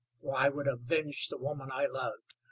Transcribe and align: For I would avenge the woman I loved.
For 0.15 0.35
I 0.35 0.49
would 0.49 0.65
avenge 0.65 1.27
the 1.27 1.37
woman 1.37 1.69
I 1.71 1.85
loved. 1.85 2.33